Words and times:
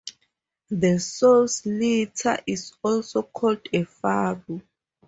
The 0.71 0.97
sow's 0.97 1.63
litter 1.63 2.39
is 2.47 2.73
also 2.81 3.21
called 3.21 3.67
a 3.71 3.83
farrow. 3.83 4.63